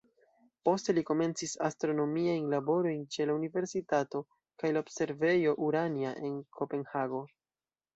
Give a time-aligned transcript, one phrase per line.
[0.69, 7.27] Poste li komencis astronomiajn laborojn ĉe la universitato kaj la observejo "Urania" en Kopenhago.